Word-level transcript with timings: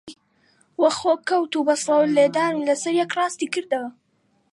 وە 0.81 0.89
خۆ 0.99 1.03
کەوت 1.29 1.53
و 1.55 1.65
بە 1.67 1.75
سەوڵ 1.85 2.05
لێدان 2.17 2.53
و 2.55 2.65
لەسەر 2.69 2.93
یەک 3.01 3.11
ڕاستی 3.17 3.51
کردەوە 3.53 3.89